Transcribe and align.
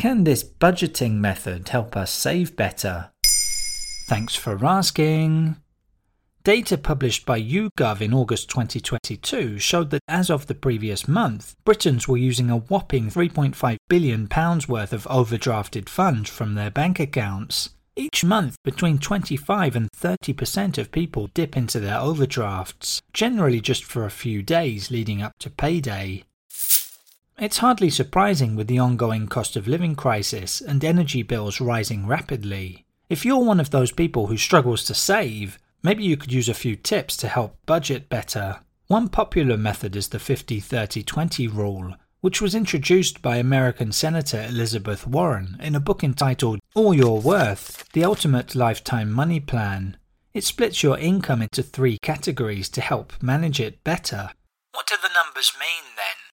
Can 0.00 0.24
this 0.24 0.42
budgeting 0.42 1.16
method 1.16 1.68
help 1.68 1.94
us 1.94 2.10
save 2.10 2.56
better? 2.56 3.10
Thanks 4.08 4.34
for 4.34 4.64
asking. 4.64 5.56
Data 6.42 6.78
published 6.78 7.26
by 7.26 7.38
YouGov 7.38 8.00
in 8.00 8.14
August 8.14 8.48
2022 8.48 9.58
showed 9.58 9.90
that 9.90 10.00
as 10.08 10.30
of 10.30 10.46
the 10.46 10.54
previous 10.54 11.06
month, 11.06 11.54
Britons 11.66 12.08
were 12.08 12.16
using 12.16 12.48
a 12.48 12.56
whopping 12.56 13.10
£3.5 13.10 13.76
billion 13.90 14.26
worth 14.66 14.94
of 14.94 15.04
overdrafted 15.04 15.90
funds 15.90 16.30
from 16.30 16.54
their 16.54 16.70
bank 16.70 16.98
accounts. 16.98 17.68
Each 17.94 18.24
month, 18.24 18.56
between 18.64 19.00
25 19.00 19.76
and 19.76 19.90
30% 19.92 20.78
of 20.78 20.92
people 20.92 21.28
dip 21.34 21.58
into 21.58 21.78
their 21.78 21.98
overdrafts, 21.98 23.02
generally 23.12 23.60
just 23.60 23.84
for 23.84 24.06
a 24.06 24.10
few 24.10 24.40
days 24.40 24.90
leading 24.90 25.20
up 25.20 25.32
to 25.40 25.50
payday. 25.50 26.24
It's 27.40 27.56
hardly 27.56 27.88
surprising 27.88 28.54
with 28.54 28.66
the 28.66 28.78
ongoing 28.78 29.26
cost 29.26 29.56
of 29.56 29.66
living 29.66 29.94
crisis 29.94 30.60
and 30.60 30.84
energy 30.84 31.22
bills 31.22 31.58
rising 31.58 32.06
rapidly. 32.06 32.84
If 33.08 33.24
you're 33.24 33.42
one 33.42 33.60
of 33.60 33.70
those 33.70 33.92
people 33.92 34.26
who 34.26 34.36
struggles 34.36 34.84
to 34.84 34.94
save, 34.94 35.58
maybe 35.82 36.04
you 36.04 36.18
could 36.18 36.34
use 36.34 36.50
a 36.50 36.54
few 36.54 36.76
tips 36.76 37.16
to 37.16 37.28
help 37.28 37.56
budget 37.64 38.10
better. 38.10 38.60
One 38.88 39.08
popular 39.08 39.56
method 39.56 39.96
is 39.96 40.08
the 40.08 40.18
50 40.18 40.60
30 40.60 41.02
20 41.02 41.48
rule, 41.48 41.94
which 42.20 42.42
was 42.42 42.54
introduced 42.54 43.22
by 43.22 43.38
American 43.38 43.90
Senator 43.90 44.44
Elizabeth 44.46 45.06
Warren 45.06 45.56
in 45.60 45.74
a 45.74 45.80
book 45.80 46.04
entitled 46.04 46.60
All 46.74 46.92
Your 46.92 47.22
Worth 47.22 47.90
The 47.94 48.04
Ultimate 48.04 48.54
Lifetime 48.54 49.10
Money 49.10 49.40
Plan. 49.40 49.96
It 50.34 50.44
splits 50.44 50.82
your 50.82 50.98
income 50.98 51.40
into 51.40 51.62
three 51.62 51.96
categories 52.02 52.68
to 52.68 52.82
help 52.82 53.14
manage 53.22 53.60
it 53.60 53.82
better. 53.82 54.28
What 54.72 54.86
do 54.86 54.96
the 55.00 55.08
numbers 55.08 55.54
mean 55.58 55.84
then? 55.96 56.29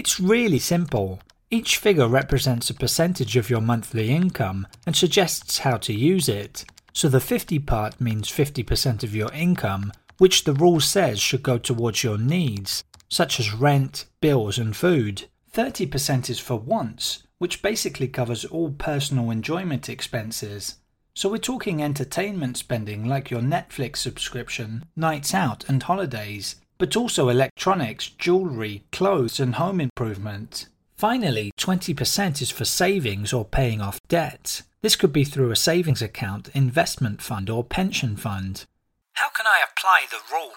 It's 0.00 0.18
really 0.18 0.58
simple. 0.58 1.20
Each 1.50 1.76
figure 1.76 2.08
represents 2.08 2.70
a 2.70 2.74
percentage 2.74 3.36
of 3.36 3.50
your 3.50 3.60
monthly 3.60 4.08
income 4.08 4.66
and 4.86 4.96
suggests 4.96 5.58
how 5.58 5.76
to 5.76 5.92
use 5.92 6.26
it. 6.26 6.64
So 6.94 7.10
the 7.10 7.20
50 7.20 7.58
part 7.58 8.00
means 8.00 8.32
50% 8.32 9.02
of 9.02 9.14
your 9.14 9.30
income, 9.34 9.92
which 10.16 10.44
the 10.44 10.54
rule 10.54 10.80
says 10.80 11.20
should 11.20 11.42
go 11.42 11.58
towards 11.58 12.02
your 12.02 12.16
needs, 12.16 12.82
such 13.10 13.38
as 13.38 13.52
rent, 13.52 14.06
bills, 14.22 14.56
and 14.56 14.74
food. 14.74 15.26
30% 15.52 16.30
is 16.30 16.38
for 16.38 16.58
wants, 16.58 17.24
which 17.36 17.60
basically 17.60 18.08
covers 18.08 18.46
all 18.46 18.70
personal 18.70 19.30
enjoyment 19.30 19.90
expenses. 19.90 20.76
So 21.12 21.28
we're 21.28 21.36
talking 21.36 21.82
entertainment 21.82 22.56
spending 22.56 23.06
like 23.06 23.30
your 23.30 23.42
Netflix 23.42 23.98
subscription, 23.98 24.86
nights 24.96 25.34
out, 25.34 25.68
and 25.68 25.82
holidays 25.82 26.56
but 26.80 26.96
also 26.96 27.28
electronics, 27.28 28.08
jewellery, 28.08 28.82
clothes, 28.90 29.38
and 29.38 29.56
home 29.56 29.82
improvement. 29.82 30.66
Finally, 30.96 31.52
20% 31.58 32.40
is 32.40 32.50
for 32.50 32.64
savings 32.64 33.34
or 33.34 33.44
paying 33.44 33.82
off 33.82 34.00
debt. 34.08 34.62
This 34.80 34.96
could 34.96 35.12
be 35.12 35.24
through 35.24 35.50
a 35.50 35.56
savings 35.56 36.00
account, 36.00 36.48
investment 36.54 37.20
fund, 37.20 37.50
or 37.50 37.62
pension 37.62 38.16
fund. 38.16 38.64
How 39.12 39.28
can 39.28 39.46
I 39.46 39.60
apply 39.70 40.06
the 40.10 40.22
rule? 40.32 40.54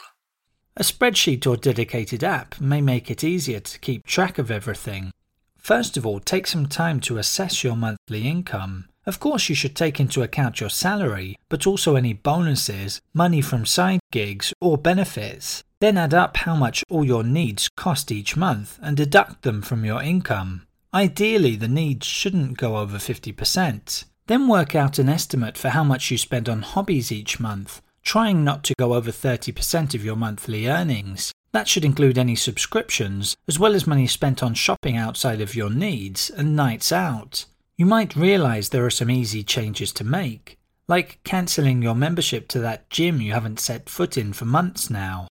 A 0.78 0.84
spreadsheet 0.84 1.46
or 1.46 1.58
dedicated 1.58 2.24
app 2.24 2.60
may 2.62 2.80
make 2.80 3.12
it 3.12 3.26
easier 3.26 3.60
to 3.60 3.80
keep 3.80 4.06
track 4.06 4.38
of 4.38 4.50
everything. 4.50 5.12
First 5.58 5.98
of 5.98 6.06
all, 6.06 6.22
take 6.22 6.48
some 6.48 6.68
time 6.68 7.02
to 7.02 7.18
assess 7.18 7.66
your 7.66 7.76
monthly 7.76 8.30
income. 8.30 8.86
Of 9.06 9.20
course, 9.20 9.50
you 9.50 9.56
should 9.56 9.76
take 9.76 10.00
into 10.00 10.24
account 10.24 10.62
your 10.62 10.70
salary, 10.70 11.36
but 11.50 11.68
also 11.68 11.98
any 11.98 12.14
bonuses, 12.14 13.02
money 13.14 13.42
from 13.42 13.66
side 13.66 14.00
gigs, 14.12 14.54
or 14.62 14.78
benefits. 14.78 15.66
Then 15.84 15.98
add 15.98 16.14
up 16.14 16.38
how 16.38 16.56
much 16.56 16.82
all 16.90 17.04
your 17.04 17.26
needs 17.26 17.68
cost 17.76 18.10
each 18.10 18.38
month 18.38 18.80
and 18.82 18.96
deduct 18.96 19.42
them 19.42 19.62
from 19.62 19.84
your 19.84 20.02
income. 20.02 20.66
Ideally, 20.94 21.58
the 21.58 21.68
needs 21.68 22.08
shouldn't 22.08 22.58
go 22.58 22.78
over 22.78 22.96
50%. 22.96 24.06
Then 24.28 24.48
work 24.48 24.76
out 24.76 24.98
an 24.98 25.10
estimate 25.10 25.58
for 25.58 25.72
how 25.72 25.84
much 25.84 26.10
you 26.10 26.18
spend 26.18 26.48
on 26.48 26.62
hobbies 26.62 27.12
each 27.12 27.38
month, 27.38 27.82
trying 28.02 28.46
not 28.46 28.64
to 28.64 28.76
go 28.80 28.94
over 28.94 29.12
30% 29.12 29.94
of 29.94 30.06
your 30.06 30.16
monthly 30.16 30.70
earnings. 30.70 31.34
That 31.52 31.68
should 31.68 31.84
include 31.84 32.18
any 32.18 32.38
subscriptions, 32.38 33.36
as 33.50 33.60
well 33.60 33.76
as 33.76 33.86
money 33.86 34.08
spent 34.08 34.42
on 34.42 34.54
shopping 34.54 34.96
outside 34.96 35.42
of 35.42 35.54
your 35.54 35.70
needs 35.70 36.30
and 36.30 36.56
nights 36.56 36.94
out. 36.94 37.44
You 37.76 37.86
might 37.86 38.16
realize 38.16 38.70
there 38.70 38.86
are 38.86 38.90
some 38.90 39.12
easy 39.12 39.44
changes 39.44 39.92
to 39.96 40.06
make, 40.06 40.58
like 40.88 41.20
cancelling 41.26 41.82
your 41.82 41.94
membership 41.94 42.48
to 42.48 42.60
that 42.60 42.90
gym 42.90 43.20
you 43.20 43.34
haven't 43.34 43.60
set 43.60 43.90
foot 43.90 44.18
in 44.18 44.32
for 44.32 44.46
months 44.46 44.90
now. 44.90 45.28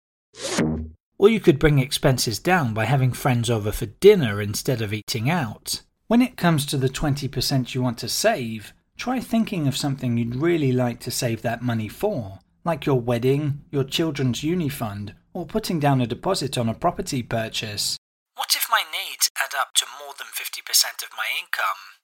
Or 1.18 1.30
you 1.30 1.40
could 1.40 1.60
bring 1.60 1.80
expenses 1.80 2.40
down 2.40 2.74
by 2.74 2.86
having 2.86 3.12
friends 3.12 3.50
over 3.50 3.72
for 3.72 3.86
dinner 3.86 4.42
instead 4.42 4.82
of 4.82 4.94
eating 4.94 5.30
out. 5.30 5.82
When 6.08 6.22
it 6.22 6.38
comes 6.38 6.66
to 6.68 6.78
the 6.78 6.90
20% 6.90 7.76
you 7.76 7.82
want 7.82 7.98
to 8.00 8.10
save, 8.10 8.74
try 8.98 9.20
thinking 9.20 9.68
of 9.68 9.78
something 9.78 10.18
you'd 10.18 10.36
really 10.36 10.72
like 10.72 11.00
to 11.02 11.12
save 11.12 11.42
that 11.42 11.62
money 11.62 11.88
for, 11.88 12.40
like 12.64 12.86
your 12.86 13.00
wedding, 13.00 13.62
your 13.72 13.84
children's 13.84 14.44
uni 14.44 14.70
fund, 14.70 15.14
or 15.34 15.46
putting 15.46 15.80
down 15.80 16.02
a 16.02 16.08
deposit 16.08 16.58
on 16.58 16.70
a 16.70 16.74
property 16.74 17.22
purchase. 17.22 17.98
What 18.36 18.56
if 18.56 18.68
my 18.72 18.84
needs 18.92 19.30
add 19.38 19.56
up 19.60 19.74
to 19.76 19.86
more 20.04 20.14
than 20.18 20.28
50% 20.28 21.04
of 21.04 21.10
my 21.18 21.26
income? 21.38 22.00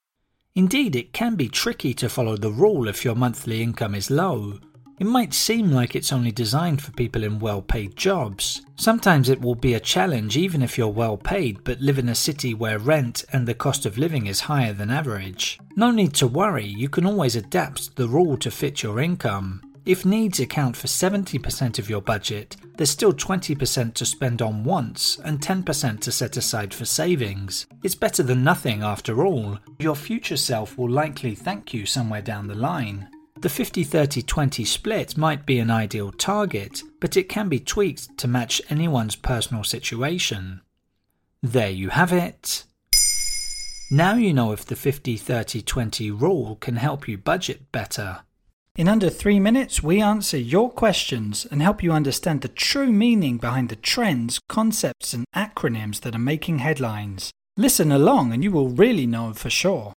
Indeed, 0.53 0.95
it 0.95 1.13
can 1.13 1.35
be 1.35 1.49
tricky 1.49 1.93
to 1.95 2.09
follow 2.09 2.37
the 2.37 2.51
rule 2.51 2.87
if 2.87 3.03
your 3.03 3.15
monthly 3.15 3.61
income 3.61 3.95
is 3.95 4.09
low. 4.09 4.59
It 4.97 5.07
might 5.07 5.33
seem 5.33 5.71
like 5.71 5.95
it's 5.95 6.13
only 6.13 6.31
designed 6.31 6.81
for 6.81 6.91
people 6.91 7.23
in 7.23 7.39
well 7.39 7.61
paid 7.61 7.97
jobs. 7.97 8.61
Sometimes 8.77 9.27
it 9.27 9.41
will 9.41 9.55
be 9.55 9.73
a 9.73 9.79
challenge 9.79 10.37
even 10.37 10.61
if 10.61 10.77
you're 10.77 10.87
well 10.87 11.17
paid 11.17 11.63
but 11.65 11.81
live 11.81 11.99
in 11.99 12.09
a 12.09 12.15
city 12.15 12.53
where 12.53 12.79
rent 12.79 13.25
and 13.33 13.45
the 13.45 13.53
cost 13.53 13.85
of 13.85 13.97
living 13.97 14.27
is 14.27 14.41
higher 14.41 14.71
than 14.71 14.89
average. 14.89 15.59
No 15.75 15.91
need 15.91 16.13
to 16.15 16.27
worry, 16.27 16.65
you 16.65 16.87
can 16.87 17.05
always 17.05 17.35
adapt 17.35 17.95
the 17.97 18.07
rule 18.07 18.37
to 18.37 18.49
fit 18.49 18.83
your 18.83 19.01
income. 19.01 19.61
If 19.85 20.03
needs 20.03 20.39
account 20.39 20.75
for 20.75 20.87
70% 20.87 21.77
of 21.77 21.89
your 21.89 22.01
budget, 22.01 22.57
there's 22.75 22.89
still 22.89 23.13
20% 23.13 23.93
to 23.93 24.05
spend 24.05 24.41
on 24.41 24.63
wants 24.63 25.19
and 25.19 25.39
10% 25.39 25.99
to 25.99 26.11
set 26.11 26.37
aside 26.37 26.73
for 26.73 26.85
savings. 26.85 27.67
It's 27.83 27.93
better 27.93 28.23
than 28.23 28.43
nothing 28.43 28.81
after 28.81 29.23
all. 29.23 29.59
Your 29.77 29.95
future 29.95 30.37
self 30.37 30.75
will 30.77 30.89
likely 30.89 31.35
thank 31.35 31.71
you 31.71 31.85
somewhere 31.85 32.23
down 32.23 32.47
the 32.47 32.55
line. 32.55 33.09
The 33.45 33.49
50 33.49 33.83
30 33.83 34.23
20 34.23 34.65
split 34.65 35.17
might 35.19 35.45
be 35.45 35.59
an 35.59 35.69
ideal 35.69 36.11
target, 36.11 36.81
but 36.99 37.15
it 37.15 37.29
can 37.29 37.47
be 37.47 37.59
tweaked 37.59 38.17
to 38.17 38.27
match 38.27 38.59
anyone's 38.71 39.15
personal 39.15 39.63
situation. 39.63 40.61
There 41.43 41.69
you 41.69 41.89
have 41.89 42.11
it. 42.11 42.63
Now 43.91 44.15
you 44.15 44.33
know 44.33 44.51
if 44.51 44.65
the 44.65 44.75
50 44.75 45.15
30 45.15 45.61
20 45.61 46.09
rule 46.09 46.55
can 46.55 46.77
help 46.77 47.07
you 47.07 47.19
budget 47.19 47.71
better. 47.71 48.21
In 48.77 48.87
under 48.87 49.11
three 49.11 49.39
minutes, 49.39 49.83
we 49.83 50.01
answer 50.01 50.39
your 50.39 50.71
questions 50.71 51.45
and 51.51 51.61
help 51.61 51.83
you 51.83 51.91
understand 51.91 52.41
the 52.41 52.47
true 52.47 52.91
meaning 52.91 53.37
behind 53.37 53.69
the 53.69 53.75
trends, 53.75 54.39
concepts, 54.49 55.13
and 55.13 55.23
acronyms 55.35 56.01
that 56.01 56.15
are 56.15 56.29
making 56.33 56.57
headlines. 56.57 57.29
Listen 57.57 57.91
along 57.91 58.33
and 58.33 58.43
you 58.43 58.49
will 58.49 58.69
really 58.69 59.05
know 59.05 59.33
for 59.33 59.51
sure. 59.51 59.93